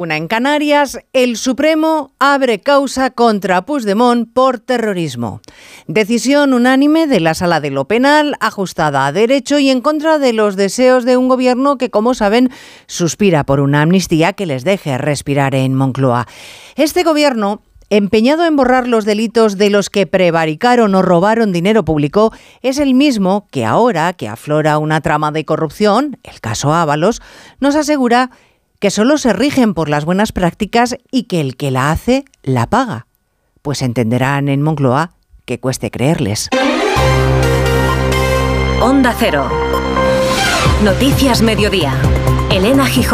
[0.00, 5.42] Una en Canarias, el Supremo abre causa contra Puigdemont por terrorismo.
[5.88, 10.32] Decisión unánime de la Sala de lo Penal, ajustada a derecho y en contra de
[10.32, 12.48] los deseos de un gobierno que, como saben,
[12.86, 16.26] suspira por una amnistía que les deje respirar en Moncloa.
[16.76, 17.60] Este gobierno
[17.90, 22.32] empeñado en borrar los delitos de los que prevaricaron o robaron dinero público,
[22.62, 27.20] es el mismo que ahora que aflora una trama de corrupción, el caso Ábalos,
[27.58, 28.30] nos asegura
[28.80, 32.66] que solo se rigen por las buenas prácticas y que el que la hace la
[32.66, 33.06] paga.
[33.62, 35.12] Pues entenderán en Moncloa
[35.44, 36.48] que cueste creerles.
[38.80, 39.48] Onda Cero.
[40.82, 41.94] Noticias Mediodía.
[42.50, 43.08] Elena Gijón.